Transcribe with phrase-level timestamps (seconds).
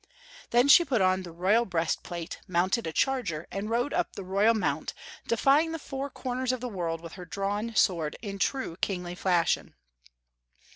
[0.49, 4.23] Then she put on the royal breast plate, mounted a charger, and rode up the
[4.23, 4.93] royal moimt,
[5.27, 9.75] defying the four corners of the world with her drawn sword in true kingly fashion.